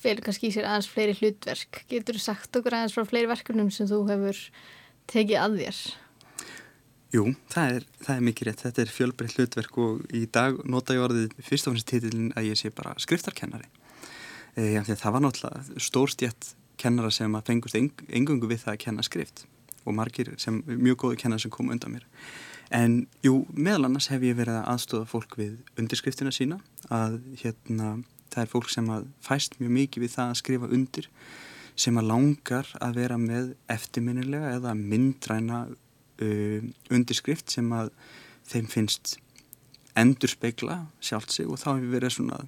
fyrir 0.00 0.22
kannski 0.24 0.48
í 0.48 0.54
sér 0.54 0.68
aðeins 0.68 0.88
fleiri 0.90 1.16
hlutverk. 1.18 1.82
Getur 1.90 2.16
þú 2.16 2.22
sagt 2.24 2.56
okkur 2.56 2.76
aðeins 2.76 2.94
frá 2.96 3.04
fleiri 3.08 3.30
verkefnum 3.30 3.72
sem 3.74 3.88
þú 3.90 4.04
hefur 4.08 4.38
tekið 5.10 5.42
að 5.42 5.58
þér? 5.60 5.82
Jú, 7.10 7.24
það 7.50 7.76
er, 7.76 7.86
það 8.04 8.14
er 8.14 8.26
mikið 8.28 8.48
rétt. 8.48 8.64
Þetta 8.64 8.82
er 8.84 8.92
fjölbreytt 8.94 9.36
hlutverk 9.36 9.78
og 9.82 10.02
í 10.14 10.22
dag 10.30 10.60
nota 10.70 10.94
ég 10.94 11.04
orðið 11.08 11.32
fyrst 11.42 11.66
og 11.66 11.74
finnst 11.74 11.90
titilin 11.90 12.30
að 12.38 12.52
ég 12.52 12.60
sé 12.60 12.70
bara 12.74 12.94
skriftarkennari. 13.02 13.66
E, 14.54 14.78
það 14.86 15.16
var 15.16 15.24
náttúrulega 15.24 15.80
stórstjætt 15.82 16.52
kennara 16.80 17.10
sem 17.12 17.34
að 17.36 17.50
fengust 17.50 17.76
eng, 17.76 17.90
engungu 18.08 18.48
við 18.50 18.62
það 18.62 18.76
að 18.76 18.84
kenna 18.86 19.04
skrift 19.06 19.44
og 19.84 19.96
margir 19.96 20.30
sem 20.40 20.62
mjög 20.70 21.02
góði 21.02 21.20
kennara 21.24 21.42
sem 21.42 21.52
kom 21.52 21.72
undan 21.74 21.98
mér. 21.98 22.06
En 22.70 23.00
jú, 23.26 23.44
meðal 23.50 23.88
annars 23.88 24.06
hef 24.12 24.22
ég 24.22 24.36
verið 24.38 24.60
að 24.60 24.68
aðstofa 24.70 25.08
fólk 25.10 25.36
við 25.40 25.56
undirskriftina 25.80 26.30
sína 26.34 26.60
að 26.94 27.18
hérna 27.42 27.96
það 28.30 28.42
er 28.44 28.50
fólk 28.52 28.70
sem 28.70 28.90
að 28.94 29.08
fæst 29.26 29.56
mjög 29.58 29.72
mikið 29.74 30.04
við 30.04 30.12
það 30.14 30.28
að 30.28 30.38
skrifa 30.38 30.70
undir 30.76 31.08
sem 31.80 31.98
að 31.98 32.10
langar 32.10 32.70
að 32.78 33.00
vera 33.00 33.16
með 33.18 33.50
eftirminnilega 33.72 34.54
eða 34.58 34.76
myndræna 34.78 35.64
uh, 35.66 36.70
undirskrift 36.92 37.50
sem 37.50 37.70
að 37.74 37.90
þeim 38.50 38.70
finnst 38.70 39.16
endur 39.98 40.30
speikla 40.30 40.84
sjálft 41.02 41.34
sig 41.34 41.50
og 41.50 41.58
þá 41.58 41.72
hefur 41.72 41.94
verið 41.96 42.16
svona 42.16 42.40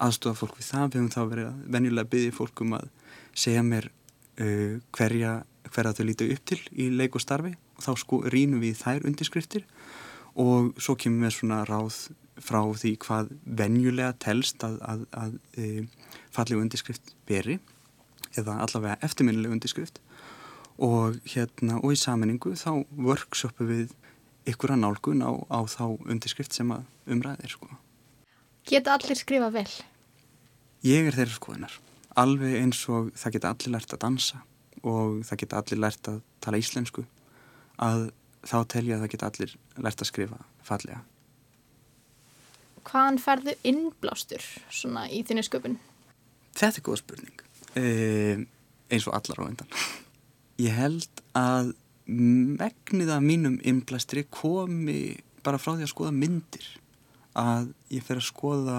aðstofa 0.00 0.40
fólk 0.40 0.56
við 0.56 0.70
það, 0.70 0.86
við 0.86 1.00
hefum 1.00 1.12
þá 1.12 1.22
verið 1.34 1.48
að 1.50 1.64
venjulega 1.76 2.12
byggja 2.14 2.36
fólk 2.36 2.62
um 2.64 2.76
að 2.78 2.86
segja 3.36 3.64
mér 3.66 3.90
uh, 3.90 4.76
hverja, 4.96 5.34
hverja 5.68 5.96
þau 5.98 6.06
lítu 6.08 6.30
upp 6.32 6.46
til 6.48 6.62
í 6.72 6.88
leik 6.94 7.18
og 7.18 7.24
starfi 7.24 7.52
þá 7.82 7.92
sko 8.00 8.22
rínum 8.32 8.62
við 8.62 8.78
þær 8.80 9.06
undirskriftir 9.08 9.66
og 10.38 10.72
svo 10.80 10.96
kemur 11.00 11.28
við 11.28 11.36
svona 11.36 11.62
ráð 11.68 12.10
frá 12.40 12.60
því 12.62 12.94
hvað 13.04 13.32
venjulega 13.44 14.14
telst 14.22 14.62
að, 14.64 14.78
að, 14.80 15.02
að 15.12 15.34
e, 15.60 15.66
fallegu 16.32 16.62
undirskrift 16.62 17.12
beri 17.28 17.58
eða 18.38 18.60
allavega 18.64 19.00
eftirminnileg 19.04 19.52
undirskrift 19.56 20.00
og 20.80 21.18
hérna 21.28 21.80
og 21.82 21.92
í 21.92 22.00
saminningu 22.00 22.54
þá 22.56 22.80
workshopu 22.96 23.66
við 23.68 23.94
ykkur 24.48 24.72
að 24.72 24.82
nálgun 24.86 25.20
á, 25.20 25.32
á 25.52 25.60
þá 25.68 25.84
undirskrift 26.08 26.56
sem 26.56 26.70
að 26.72 26.86
umræðir 27.10 27.52
sko. 27.52 27.68
Geta 28.70 28.96
allir 28.96 29.18
skrifa 29.18 29.50
vel? 29.52 29.68
Ég 30.86 31.10
er 31.10 31.16
þeirra 31.16 31.36
skoðunar 31.36 31.76
alveg 32.18 32.56
eins 32.58 32.80
og 32.90 33.10
það 33.18 33.36
geta 33.36 33.52
allir 33.52 33.74
lært 33.74 33.94
að 33.94 34.02
dansa 34.04 34.40
og 34.80 35.20
það 35.28 35.42
geta 35.42 35.60
allir 35.60 35.82
lært 35.84 36.10
að 36.10 36.20
tala 36.42 36.60
íslensku 36.60 37.04
að 37.80 38.10
þá 38.46 38.58
telja 38.72 38.96
að 38.96 39.04
það 39.04 39.12
geta 39.14 39.30
allir 39.30 39.56
lært 39.76 40.04
að 40.04 40.10
skrifa 40.10 40.42
fallega. 40.64 41.00
Hvaðan 42.88 43.20
ferðu 43.20 43.56
innblástur 43.68 44.44
svona 44.72 45.06
í 45.12 45.20
þinni 45.26 45.44
sköpun? 45.46 45.80
Þetta 46.56 46.80
er 46.80 46.86
góð 46.86 47.02
spurning. 47.02 47.42
Eh, 47.78 48.46
eins 48.90 49.06
og 49.06 49.14
allar 49.14 49.44
á 49.44 49.50
endan 49.50 49.68
ég 50.60 50.76
held 50.76 51.22
að 51.36 51.72
megnið 52.10 53.12
af 53.14 53.22
mínum 53.22 53.58
innblæstri 53.66 54.24
komi 54.34 55.20
bara 55.44 55.60
frá 55.60 55.76
því 55.76 55.86
að 55.86 55.92
skoða 55.92 56.16
myndir. 56.16 56.66
Að 57.38 57.70
ég 57.94 58.04
fer 58.04 58.18
að 58.18 58.26
skoða 58.26 58.78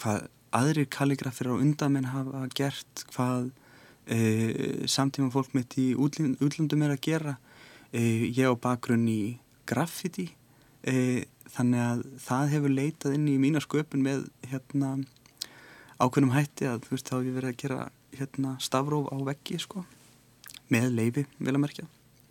hvað 0.00 0.26
aðrir 0.56 0.88
kalligrafir 0.90 1.52
á 1.52 1.54
undamenn 1.54 2.10
hafa 2.10 2.48
gert 2.58 3.04
hvað 3.14 3.52
e, 4.10 4.18
samtíma 4.90 5.30
fólk 5.30 5.54
mitt 5.54 5.76
í 5.78 5.92
útlundum 5.94 6.82
er 6.82 6.96
að 6.96 7.04
gera. 7.06 7.36
e, 7.36 7.49
ég 7.98 8.46
á 8.46 8.54
bakgrunn 8.54 9.06
í 9.10 9.22
graffiti. 9.68 10.30
E, 10.86 11.26
þannig 11.50 11.84
að 11.84 12.02
það 12.24 12.52
hefur 12.54 12.74
leitað 12.74 13.16
inn 13.18 13.28
í 13.28 13.38
mína 13.42 13.62
sköpun 13.62 14.04
með 14.04 14.28
hérna 14.50 14.96
ákveðnum 16.00 16.34
hætti 16.34 16.68
að 16.70 16.84
þú 16.86 16.94
veist 16.94 17.10
þá 17.10 17.16
hefur 17.18 17.38
verið 17.38 17.50
að 17.50 17.62
gera 17.62 17.80
hérna 18.16 18.52
stafróf 18.62 19.10
á 19.12 19.16
veggi 19.28 19.58
sko 19.60 19.84
með 20.70 20.92
leifi 20.96 21.26
vil 21.38 21.54
að 21.54 21.62
merkja. 21.64 21.88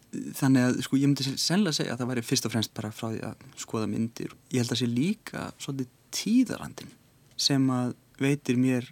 Þannig 0.10 0.66
að 0.66 0.80
sko 0.88 0.98
ég 0.98 1.12
myndi 1.12 1.36
sennilega 1.36 1.78
segja 1.78 1.94
að 1.94 2.02
það 2.02 2.12
væri 2.12 2.26
fyrst 2.26 2.48
og 2.48 2.54
fremst 2.56 2.74
bara 2.78 2.94
frá 2.96 3.10
því 3.12 3.20
að 3.28 3.44
skoða 3.62 3.90
myndir. 3.92 4.34
Ég 4.50 4.64
held 4.64 4.74
að 4.74 4.82
sé 4.82 4.88
líka 4.90 5.44
svolítið 5.62 5.92
tíðarandin 6.16 6.96
sem 7.40 7.68
að 7.72 7.94
veitir 8.20 8.58
mér 8.60 8.88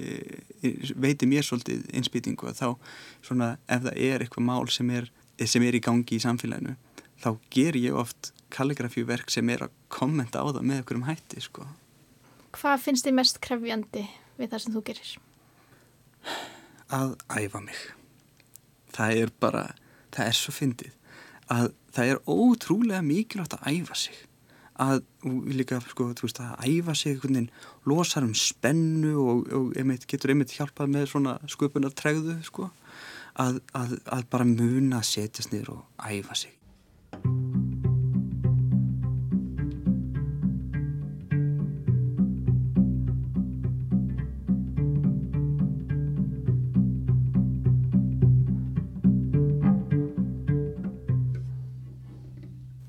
e, 0.00 0.40
veitir 0.98 1.30
mér 1.30 1.46
svolítið 1.46 1.86
einspýtingu 1.94 2.50
að 2.50 2.58
þá 2.58 2.68
svona 3.28 3.52
ef 3.70 3.86
það 3.86 4.02
er 4.08 4.24
eitthvað 4.24 4.48
mál 4.48 4.66
sem 4.72 4.90
er, 4.96 5.06
sem 5.48 5.64
er 5.64 5.78
í 5.78 5.82
gangi 5.84 6.18
í 6.18 6.22
samfélaginu 6.22 6.76
þá 7.20 7.30
ger 7.52 7.78
ég 7.78 7.96
oft 7.96 8.32
kalligrafíverk 8.50 9.30
sem 9.32 9.48
er 9.52 9.66
að 9.66 9.74
kommenta 9.92 10.42
á 10.42 10.48
það 10.50 10.64
með 10.66 10.82
okkur 10.82 10.98
um 10.98 11.06
hætti 11.08 11.42
sko. 11.44 11.66
Hvað 12.56 12.82
finnst 12.84 13.06
þið 13.06 13.18
mest 13.20 13.40
krefjandi 13.44 14.06
við 14.40 14.50
það 14.50 14.62
sem 14.64 14.74
þú 14.74 14.82
gerir? 14.88 15.12
Að 16.90 17.12
æfa 17.30 17.60
mig. 17.62 17.82
Það 18.90 19.20
er 19.20 19.32
bara, 19.42 19.62
það 20.10 20.32
er 20.32 20.40
svo 20.40 20.54
fyndið 20.56 20.96
að 21.50 21.70
það 21.94 22.10
er 22.12 22.20
ótrúlega 22.30 23.02
mikilvægt 23.02 23.56
að 23.58 23.70
æfa 23.74 23.96
sig 23.98 24.18
að 24.80 25.02
líka, 25.52 25.76
sko, 25.90 26.06
þú 26.16 26.24
veist, 26.24 26.38
að 26.40 26.68
æfa 26.70 26.94
sig 26.96 27.12
einhvern 27.12 27.36
veginn, 27.36 27.48
losar 27.90 28.24
um 28.24 28.32
spennu 28.38 29.10
og, 29.20 29.50
og 29.52 29.74
einmitt, 29.76 30.06
getur 30.08 30.32
einmitt 30.32 30.54
hjálpað 30.56 30.94
með 30.94 31.10
svona 31.10 31.34
sköpunar 31.52 31.92
tregðu, 31.98 32.38
sko 32.46 32.70
að, 33.34 33.60
að, 33.76 33.98
að 34.06 34.24
bara 34.32 34.48
muna 34.48 35.00
að 35.00 35.10
setjast 35.12 35.54
niður 35.54 35.76
og 35.78 36.08
æfa 36.10 36.38
sig 36.44 36.56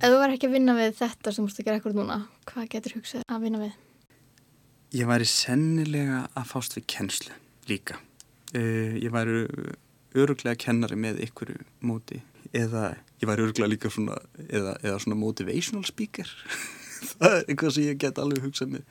Ef 0.02 0.10
þú 0.10 0.18
verður 0.18 0.32
ekki 0.34 0.48
að 0.50 0.54
vinna 0.56 0.74
við 0.74 0.96
þetta 0.98 1.32
sem 1.32 1.46
þú 1.46 1.52
ert 1.52 1.60
að 1.62 1.66
gera 1.68 1.78
ekkur 1.78 1.94
núna, 1.94 2.16
hvað 2.50 2.70
getur 2.74 2.94
hugsað 2.98 3.26
að 3.30 3.44
vinna 3.46 3.60
við? 3.62 3.74
Ég 4.98 5.08
væri 5.08 5.28
sennilega 5.30 6.24
að 6.34 6.48
fást 6.50 6.74
við 6.74 6.88
kennslu 6.90 7.36
líka. 7.70 8.00
Uh, 8.56 8.98
ég 8.98 9.14
væri 9.14 9.44
öruglega 10.18 10.60
kennari 10.60 10.98
með 11.00 11.24
ykkur 11.28 11.56
móti 11.88 12.22
eða 12.52 12.92
ég 13.22 13.30
væri 13.30 13.46
öruglega 13.46 13.72
líka 13.72 13.92
svona, 13.94 14.18
eða, 14.50 14.76
eða 14.84 15.00
svona 15.04 15.20
motivational 15.20 15.88
speaker. 15.88 16.30
það 17.20 17.36
er 17.38 17.44
eitthvað 17.46 17.76
sem 17.76 17.90
ég 17.90 18.02
get 18.02 18.22
alveg 18.22 18.46
hugsað 18.46 18.78
með 18.78 18.88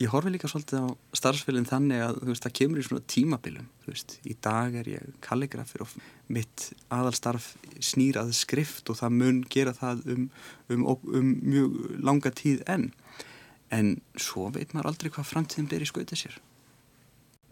Ég 0.00 0.08
horfi 0.08 0.30
líka 0.32 0.48
svolítið 0.48 0.86
á 0.88 0.88
starfsfélinn 1.12 1.66
þannig 1.68 2.00
að 2.00 2.18
veist, 2.24 2.44
það 2.46 2.54
kemur 2.56 2.80
í 2.80 2.84
svona 2.86 3.02
tímabilum. 3.12 3.66
Veist, 3.84 4.14
í 4.24 4.32
dag 4.40 4.78
er 4.80 4.86
ég 4.88 5.10
kalligrafir 5.20 5.84
og 5.84 5.92
mitt 6.32 6.70
aðalstarf 6.88 7.50
snýrað 7.84 8.30
skrift 8.38 8.88
og 8.88 8.96
það 9.02 9.18
mun 9.18 9.42
gera 9.52 9.74
það 9.76 10.00
um, 10.14 10.22
um, 10.72 10.86
um 10.88 11.34
mjög 11.44 11.76
langa 12.00 12.32
tíð 12.32 12.62
enn. 12.64 12.86
En 13.68 13.98
svo 14.16 14.46
veit 14.54 14.72
maður 14.72 14.94
aldrei 14.94 15.12
hvað 15.12 15.28
framtíðin 15.34 15.68
ber 15.68 15.84
í 15.84 15.90
skautið 15.92 16.22
sér. 16.22 16.40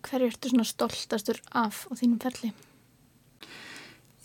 Hver 0.08 0.24
ertu 0.30 0.48
svona 0.48 0.64
stoltastur 0.64 1.42
af 1.52 1.84
á 1.84 2.00
þínum 2.00 2.16
ferli? 2.24 2.54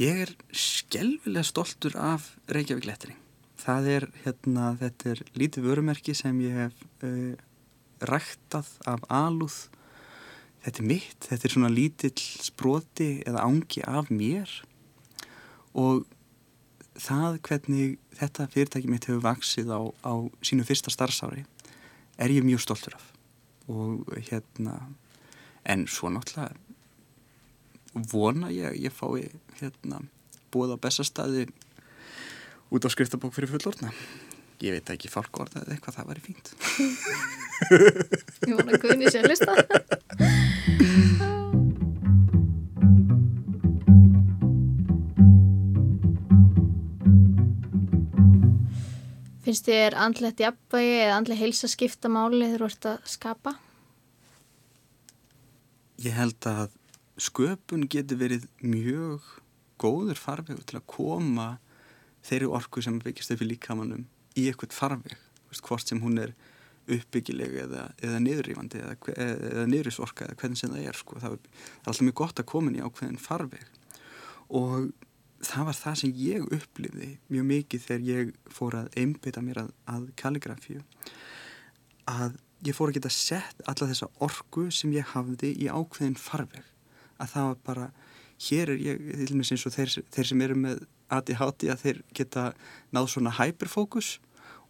Ég 0.02 0.24
er 0.26 0.32
skelvilega 0.50 1.46
stoltur 1.46 1.96
af 2.00 2.32
Reykjavík 2.50 2.88
lettering. 2.90 3.20
Það 3.64 3.90
er, 3.92 4.06
hérna, 4.26 4.74
þetta 4.80 5.12
er 5.14 5.20
lítið 5.38 5.68
vörumerki 5.70 6.16
sem 6.18 6.40
ég 6.44 6.64
hef... 6.66 6.86
Uh, 7.04 7.34
ræktað 8.08 8.68
af 8.90 9.04
alúð. 9.12 9.56
Þetta 10.64 10.82
er 10.82 10.88
mitt, 10.88 11.28
þetta 11.28 11.48
er 11.48 11.54
svona 11.56 11.72
lítill 11.72 12.26
sproti 12.44 13.10
eða 13.28 13.44
ángi 13.48 13.84
af 13.88 14.12
mér. 14.14 14.52
Og 15.76 16.06
það 17.00 17.40
hvernig 17.48 17.98
þetta 18.20 18.48
fyrirtæki 18.54 18.92
mitt 18.92 19.08
hefur 19.10 19.24
vaksið 19.26 19.74
á, 19.74 19.82
á 20.06 20.14
sínu 20.46 20.66
fyrsta 20.68 20.94
starfsári 20.94 21.44
er 22.22 22.32
ég 22.32 22.46
mjög 22.46 22.64
stoltur 22.64 22.96
af. 23.00 23.08
Og 23.68 24.06
hérna 24.30 24.78
en 25.64 25.88
svo 25.88 26.12
náttúrulega 26.12 26.60
vona 27.94 28.50
ég 28.54 28.78
ég 28.82 28.94
fái 28.94 29.30
hérna 29.60 30.02
búið 30.54 30.76
á 30.76 30.78
bestastæði 30.82 31.48
út 32.74 32.86
á 32.86 32.90
skriftabók 32.90 33.34
fyrir 33.36 33.52
fullorna 33.54 33.94
ég 34.64 34.72
veit 34.78 34.90
ekki 34.94 35.12
fólk 35.12 35.44
orðað 35.44 35.66
eða 35.66 35.76
eitthvað 35.76 35.96
það 35.98 36.10
væri 36.10 36.22
fínt. 36.24 36.48
Ég 38.48 38.56
vona 38.56 38.72
að 38.74 38.82
Guðni 38.84 39.12
sé 39.12 39.20
að 39.20 39.30
lista 39.34 39.52
Finnst 49.44 49.68
þér 49.68 49.98
andlegt 50.00 50.40
jafnvægi 50.40 50.94
eða 51.02 51.18
andleg 51.20 51.42
heilsa 51.44 51.68
skipta 51.72 52.08
máli 52.12 52.48
þegar 52.48 52.64
þú 52.64 52.70
ert 52.70 52.88
að 52.94 53.10
skapa? 53.12 53.52
Ég 56.04 56.16
held 56.16 56.48
að 56.48 56.72
sköpun 57.24 57.88
getur 57.92 58.20
verið 58.20 58.48
mjög 58.64 59.26
góður 59.82 60.20
farveg 60.20 60.64
til 60.68 60.80
að 60.80 60.88
koma 60.92 61.48
þeirri 62.24 62.50
orku 62.56 62.84
sem 62.84 63.00
byggist 63.04 63.34
upp 63.36 63.44
í 63.44 63.52
líkamannum 63.52 64.08
í 64.40 64.48
eitthvað 64.50 64.76
farveg, 64.76 65.16
hvort 65.62 65.88
sem 65.88 66.02
hún 66.04 66.20
er 66.22 66.34
uppbyggileg 66.92 67.56
eða, 67.64 67.86
eða 68.04 68.20
niðurrífandi 68.26 68.82
eða, 68.84 68.96
eða 69.16 69.66
niðurísorka 69.72 70.28
eða 70.28 70.40
hvernig 70.42 70.60
sem 70.60 70.74
það 70.74 70.88
er 70.90 71.00
sko. 71.00 71.20
það, 71.22 71.38
er, 71.38 71.52
það 71.64 71.86
er 71.86 71.92
alltaf 71.92 72.06
mjög 72.08 72.18
gott 72.20 72.42
að 72.42 72.50
koma 72.52 72.74
í 72.74 72.84
ákveðin 72.84 73.22
farveg. 73.24 73.68
Og 74.54 74.90
það 75.44 75.70
var 75.70 75.78
það 75.78 76.00
sem 76.02 76.16
ég 76.20 76.50
upplifði 76.58 77.10
mjög 77.32 77.48
mikið 77.52 77.86
þegar 77.86 78.10
ég 78.10 78.34
fór 78.52 78.80
að 78.82 79.00
einbytta 79.00 79.44
mér 79.46 79.64
að, 79.64 79.72
að 79.94 80.10
kalligrafíu 80.20 80.84
að 82.12 82.38
ég 82.68 82.76
fór 82.76 82.92
að 82.92 83.00
geta 83.00 83.12
sett 83.14 83.64
alla 83.68 83.90
þessa 83.90 84.12
orgu 84.24 84.68
sem 84.76 84.92
ég 84.96 85.12
hafði 85.14 85.54
í 85.56 85.72
ákveðin 85.72 86.20
farveg 86.20 86.73
að 87.22 87.34
það 87.36 87.48
var 87.50 87.62
bara 87.70 87.88
hér 88.44 88.74
er 88.74 88.82
ég, 88.82 89.06
til 89.14 89.30
og 89.32 89.40
með 89.40 89.54
eins 89.56 89.66
og 89.68 89.76
þeir, 89.76 89.96
þeir 90.14 90.30
sem 90.30 90.44
eru 90.46 90.58
með 90.60 90.84
ADHD 91.14 91.70
að 91.72 91.84
þeir 91.84 92.02
geta 92.18 92.46
náð 92.96 93.10
svona 93.14 93.36
hyperfókus 93.38 94.18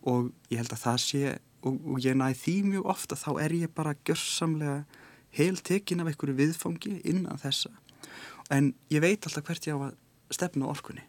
og 0.03 0.31
ég 0.51 0.59
held 0.59 0.75
að 0.75 0.83
það 0.83 1.00
sé 1.05 1.23
og, 1.63 1.79
og 1.79 2.03
ég 2.03 2.17
næði 2.19 2.39
því 2.41 2.55
mjög 2.73 2.91
ofta 2.93 3.17
þá 3.19 3.29
er 3.45 3.55
ég 3.62 3.73
bara 3.75 3.95
gjörsamlega 4.05 4.83
heil 5.33 5.57
tekin 5.65 6.03
af 6.03 6.12
einhverju 6.12 6.38
viðfangi 6.38 7.00
innan 7.09 7.41
þessa. 7.41 7.71
En 8.53 8.73
ég 8.93 9.01
veit 9.01 9.23
alltaf 9.25 9.47
hvert 9.47 9.67
ég 9.67 9.79
á 9.79 9.89
að 9.89 9.95
stefna 10.33 10.69
orkunni. 10.69 11.05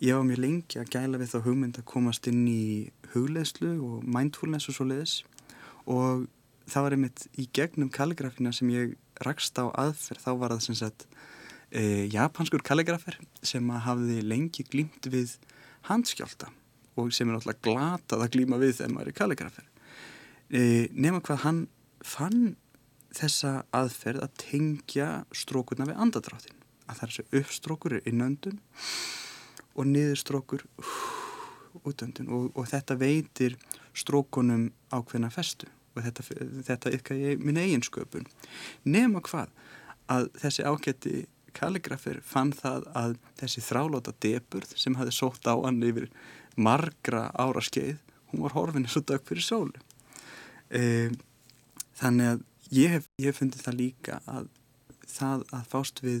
Ég 0.00 0.16
var 0.16 0.24
mjög 0.24 0.42
lengi 0.44 0.80
að 0.80 0.92
gæla 0.94 1.20
við 1.20 1.32
þá 1.32 1.38
hugmynd 1.44 1.80
að 1.80 1.88
komast 1.90 2.28
inn 2.30 2.44
í 2.48 2.90
hugleðslu 3.14 3.72
og 3.84 4.04
mindfulness 4.06 4.70
og 4.70 4.76
svo 4.76 4.86
leiðis 4.88 5.16
og 5.90 6.28
það 6.70 6.86
var 6.86 6.96
einmitt 6.96 7.26
í 7.40 7.48
gegnum 7.56 7.90
kalligrafina 7.92 8.52
sem 8.54 8.70
ég 8.72 8.94
rakst 9.26 9.58
á 9.60 9.68
aðferð 9.68 10.24
þá 10.24 10.30
var 10.40 10.54
það 10.54 10.64
sem 10.66 10.78
sagt 10.80 11.06
e, 11.70 12.06
japanskur 12.12 12.64
kalligrafer 12.66 13.18
sem 13.42 13.70
hafði 13.86 14.20
lengi 14.24 14.64
glýmt 14.68 15.10
við 15.12 15.36
handskjálta 15.88 16.50
og 17.00 17.12
sem 17.14 17.28
er 17.28 17.36
náttúrulega 17.36 17.64
glatað 17.66 18.24
að 18.24 18.32
glýma 18.36 18.60
við 18.60 18.76
þegar 18.78 18.94
maður 18.94 19.12
er 19.12 19.18
kalligrafer 19.20 19.68
e, 20.50 20.62
nema 20.92 21.22
hvað 21.24 21.44
hann 21.46 21.62
fann 22.04 22.54
þessa 23.16 23.60
aðferð 23.74 24.24
að 24.24 24.36
tengja 24.44 25.08
strókurna 25.34 25.88
við 25.88 26.02
andadráttin 26.04 26.60
að 26.86 27.00
það 27.00 27.06
er 27.06 27.14
þessu 27.14 27.40
uppstrókur 27.40 27.96
er 27.96 28.06
innöndun 28.10 28.60
og 29.74 29.88
niðurstrókur 29.90 30.64
útöndun 31.86 32.30
og, 32.34 32.50
og 32.58 32.66
þetta 32.70 32.96
veitir 32.98 33.56
strókunum 33.96 34.70
ákveðna 34.92 35.30
festu 35.34 35.68
og 35.94 36.04
þetta, 36.06 36.24
þetta 36.68 36.94
ykkar 36.96 37.18
ég 37.18 37.42
minn 37.42 37.60
eiginsköpun 37.60 38.28
nema 38.86 39.22
hvað? 39.26 39.52
Að 40.10 40.28
þessi 40.42 40.66
ágætti 40.66 41.14
kalligrafir 41.54 42.20
fann 42.26 42.52
það 42.54 42.86
að 42.98 43.16
þessi 43.40 43.62
þrálóta 43.66 44.14
deburð 44.22 44.74
sem 44.78 44.96
hafi 44.98 45.14
sótt 45.14 45.46
á 45.50 45.54
hann 45.54 45.82
yfir 45.86 46.08
margra 46.58 47.28
ára 47.34 47.62
skeið 47.62 47.98
hún 48.30 48.44
var 48.44 48.54
horfinni 48.54 48.90
svo 48.90 49.02
dög 49.06 49.24
fyrir 49.26 49.42
sólu. 49.42 49.82
E, 50.70 51.10
þannig 51.98 52.34
að 52.34 52.44
ég 52.74 52.94
hef, 52.94 53.08
ég 53.18 53.30
hef 53.30 53.40
fundið 53.42 53.66
það 53.66 53.80
líka 53.80 54.20
að 54.30 54.50
það 55.10 55.46
að 55.56 55.70
fást 55.72 56.02
við 56.04 56.20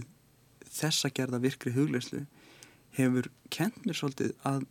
þessa 0.66 1.10
gerða 1.14 1.42
virkri 1.42 1.74
hugleyslu 1.74 2.24
hefur 2.98 3.30
kent 3.54 3.84
mér 3.86 3.98
svolítið 3.98 4.34
að 4.46 4.64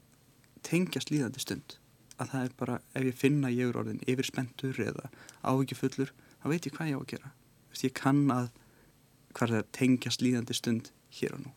tengja 0.68 1.02
slíðandi 1.04 1.44
stund 1.44 1.78
að 2.20 2.34
það 2.34 2.48
er 2.48 2.56
bara, 2.60 2.80
ef 2.96 3.06
ég 3.10 3.20
finna 3.20 3.52
ég 3.54 3.70
er 3.70 3.80
orðin 3.80 4.02
yfir 4.08 4.28
spentur 4.28 4.82
eða 4.84 5.10
áhyggjufullur 5.44 6.12
þá 6.42 6.50
veit 6.52 6.68
ég 6.68 6.76
hvað 6.76 6.92
ég 6.92 7.00
á 7.00 7.02
að 7.02 7.12
gera 7.14 7.32
Vist, 7.70 7.86
ég 7.86 7.96
kann 7.98 8.26
að 8.34 8.50
hvað 9.38 9.54
er 9.54 9.64
að 9.64 9.72
tengja 9.78 10.12
slíðandi 10.14 10.58
stund 10.58 10.92
hér 11.20 11.38
og 11.38 11.46
nú 11.46 11.56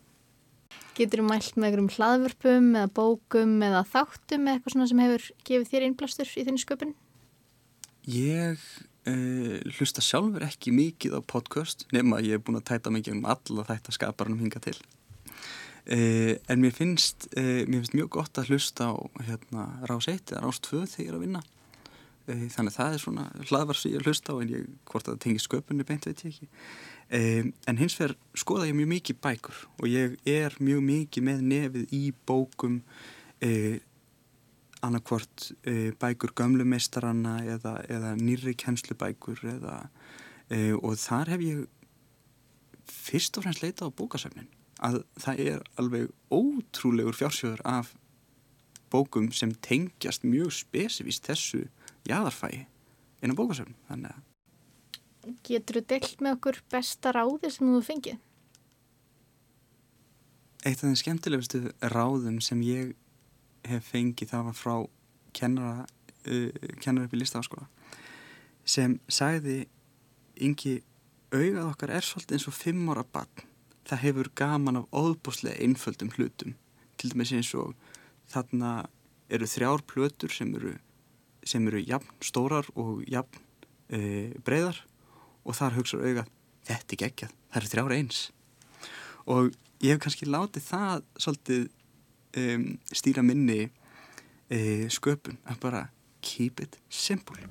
Getur 0.92 1.22
þú 1.22 1.28
mælt 1.30 1.54
með 1.56 1.66
einhverjum 1.66 1.92
hlaðvörpum 1.94 2.66
eða 2.76 2.92
bókum 2.98 3.52
eða 3.64 3.84
þáttum 3.88 4.48
eða 4.48 4.58
eitthvað 4.58 4.88
sem 4.90 5.00
hefur 5.00 5.28
gefið 5.48 5.70
þér 5.70 5.86
innblástur 5.86 6.32
í 6.36 6.44
þenni 6.44 6.60
sköpun? 6.60 6.92
Ég 8.12 8.60
uh, 9.08 9.56
hlusta 9.78 10.04
sjálfur 10.04 10.44
ekki 10.44 10.74
mikið 10.76 11.16
á 11.16 11.20
podcast 11.24 11.86
nema 11.96 12.20
ég 12.20 12.36
hef 12.36 12.44
búin 12.44 12.60
að 12.60 12.68
tæta 12.74 12.92
mikið 12.92 13.16
um 13.16 13.24
alla 13.24 13.64
þetta 13.70 13.94
skaparanum 13.96 14.42
hinga 14.44 14.60
til. 14.64 14.76
Uh, 15.82 16.36
en 16.46 16.60
mér 16.60 16.70
finnst, 16.70 17.26
uh, 17.34 17.64
mér 17.66 17.80
finnst 17.80 17.96
mjög 17.96 18.12
gott 18.14 18.38
að 18.38 18.52
hlusta 18.52 18.92
á 18.94 18.94
hérna, 19.26 19.64
rás 19.90 20.06
1 20.06 20.30
eða 20.30 20.42
rás 20.44 20.60
2 20.62 20.84
þegar 20.86 21.02
ég 21.02 21.10
er 21.10 21.16
að 21.16 21.24
vinna. 21.26 21.42
Þannig 22.22 22.70
að 22.70 22.76
það 22.76 22.92
er 22.94 23.00
svona 23.02 23.22
hlaðvar 23.48 23.78
sem 23.80 23.94
ég 23.96 24.04
hlusta 24.06 24.30
á 24.30 24.38
en 24.38 24.52
ég, 24.52 24.66
hvort 24.86 25.08
að 25.08 25.16
það 25.16 25.22
tengir 25.24 25.42
sköpunni 25.42 25.86
beint 25.88 26.06
veit 26.06 26.20
ég 26.22 26.28
ekki. 26.30 26.46
En 27.66 27.80
hins 27.80 27.96
vegar 27.98 28.14
skoða 28.38 28.68
ég 28.68 28.76
mjög 28.78 28.92
mikið 28.92 29.18
bækur 29.26 29.58
og 29.80 29.88
ég 29.90 30.14
er 30.30 30.54
mjög 30.62 30.84
mikið 30.86 31.26
með 31.26 31.42
nefið 31.50 31.96
í 31.98 32.00
bókum 32.30 32.78
annarkvort 34.86 35.48
bækur 35.98 36.36
gömlumeistaranna 36.38 37.40
eða, 37.56 37.74
eða 37.90 38.14
nýri 38.22 38.54
kennslubækur 38.54 39.42
eða, 39.56 39.80
og 40.78 40.94
þar 41.02 41.34
hef 41.34 41.46
ég 41.50 41.66
fyrst 42.86 43.34
og 43.34 43.48
fremst 43.48 43.66
leitað 43.66 43.90
á 43.90 43.98
bókasöfnin 43.98 44.50
að 44.82 45.02
það 45.22 45.44
er 45.46 45.62
alveg 45.80 46.10
ótrúlegur 46.32 47.16
fjársjóður 47.16 47.62
af 47.68 47.94
bókum 48.92 49.30
sem 49.32 49.54
tengjast 49.64 50.26
mjög 50.26 50.52
spesifíst 50.56 51.26
þessu 51.28 51.64
jæðarfæi 52.08 52.66
inn 53.22 53.32
á 53.32 53.38
bókasöfn 53.38 53.76
þannig 53.88 54.12
að 54.12 54.28
Getur 55.46 55.78
þú 55.78 55.82
deilt 55.86 56.22
með 56.24 56.34
okkur 56.34 56.56
besta 56.72 57.12
ráði 57.14 57.50
sem 57.54 57.68
þú 57.70 57.80
fengið? 57.86 58.16
Eitt 60.66 60.80
af 60.80 60.88
þeim 60.88 60.98
skemmtilegustu 60.98 61.60
ráðum 61.92 62.40
sem 62.42 62.62
ég 62.66 62.96
hef 63.70 63.86
fengið 63.92 64.32
það 64.32 64.48
var 64.48 64.58
frá 64.58 64.74
kennara, 65.34 65.86
uh, 66.26 66.50
kennara 66.82 67.06
upp 67.06 67.14
í 67.14 67.22
listafaskola 67.22 67.68
sem 68.66 68.98
sagði 69.10 69.64
yngi 70.42 70.80
augað 71.32 71.68
okkar 71.68 71.94
er 71.96 72.06
svolítið 72.06 72.38
eins 72.38 72.50
og 72.50 72.58
fimm 72.58 72.90
ára 72.90 73.06
barn 73.06 73.46
það 73.88 74.04
hefur 74.06 74.30
gaman 74.38 74.82
af 74.82 74.88
óðbúslega 74.94 75.60
einföldum 75.64 76.12
hlutum. 76.16 76.54
Til 76.98 77.12
dæmis 77.12 77.32
eins 77.34 77.52
og 77.58 77.74
þarna 78.30 78.86
eru 79.32 79.48
þrjár 79.48 79.84
plötur 79.88 80.32
sem 80.32 80.52
eru, 80.58 80.76
sem 81.44 81.66
eru 81.68 81.82
jafn 81.82 82.12
stórar 82.22 82.68
og 82.78 83.02
jafn 83.10 83.42
uh, 83.92 84.30
breyðar 84.44 84.82
og 85.42 85.58
þar 85.58 85.78
hugsaður 85.78 86.10
augað 86.12 86.32
þetta 86.68 86.94
er 86.94 87.02
geggjað, 87.04 87.36
það 87.50 87.60
eru 87.60 87.72
þrjár 87.72 87.94
eins. 87.96 88.20
Og 89.26 89.52
ég 89.82 89.94
hef 89.94 90.02
kannski 90.04 90.28
látið 90.30 90.68
það 90.68 91.06
svolítið 91.24 91.64
um, 92.42 92.68
stýra 92.92 93.26
minni 93.26 93.60
uh, 93.66 94.86
sköpun 94.92 95.40
að 95.46 95.62
bara 95.64 95.86
keep 96.22 96.62
it 96.62 96.78
simple 96.88 97.50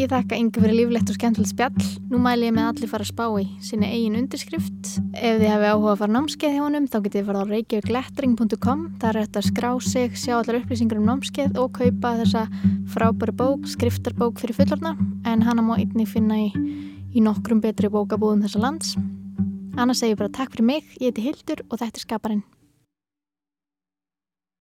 Ég 0.00 0.08
þakka 0.08 0.36
yngi 0.40 0.62
fyrir 0.62 0.76
líflegt 0.78 1.10
og 1.12 1.16
skemmtilegt 1.18 1.50
spjall. 1.50 1.88
Nú 2.08 2.16
mæl 2.24 2.40
ég 2.40 2.54
með 2.56 2.70
allir 2.70 2.88
fara 2.88 3.04
að 3.04 3.10
spá 3.10 3.26
í 3.36 3.42
sína 3.60 3.88
eigin 3.92 4.14
undirskrift. 4.16 4.92
Ef 5.12 5.34
þið 5.42 5.44
hefði 5.44 5.72
áhuga 5.74 5.90
að 5.92 5.98
fara 6.00 6.14
námskeið 6.14 6.54
hjá 6.54 6.62
honum 6.64 6.86
þá 6.88 6.94
getið 6.96 7.18
þið 7.18 7.26
fara 7.28 7.42
á 7.44 7.50
reykjavíklettring.com 7.50 8.86
Það 9.02 9.10
er 9.10 9.18
þetta 9.18 9.42
að 9.42 9.48
skrá 9.50 9.68
sig, 9.84 10.14
sjá 10.16 10.32
allar 10.38 10.58
upplýsingar 10.62 11.00
um 11.02 11.10
námskeið 11.10 11.60
og 11.60 11.74
kaupa 11.76 12.14
þessa 12.22 12.46
frábæra 12.94 13.34
bók, 13.42 13.68
skriftarbók 13.68 14.40
fyrir 14.40 14.56
fullorna 14.56 14.94
en 15.28 15.44
hana 15.44 15.66
má 15.66 15.74
einni 15.76 16.08
finna 16.08 16.38
í 16.46 16.48
í 17.12 17.20
nokkrum 17.20 17.60
betri 17.60 17.92
bókabúðum 17.92 18.40
þessa 18.46 18.64
lands. 18.64 18.94
Annars 19.76 20.00
segir 20.00 20.16
ég 20.16 20.22
bara 20.22 20.32
takk 20.32 20.56
fyrir 20.56 20.70
mig, 20.72 20.96
ég 20.96 21.12
heiti 21.12 21.28
Hildur 21.28 21.60
og 21.68 21.76
þetta 21.76 22.00
er 22.00 22.06
Skaparinn. 22.06 22.42